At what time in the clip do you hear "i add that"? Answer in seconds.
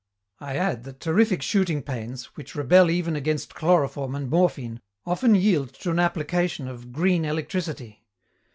0.39-0.99